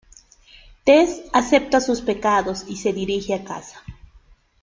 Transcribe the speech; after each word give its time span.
Tess 0.83 1.21
acepta 1.31 1.79
sus 1.79 2.01
pecados 2.01 2.63
y 2.67 2.77
se 2.77 2.91
dirige 2.91 3.35
a 3.35 3.43
casa. 3.43 3.83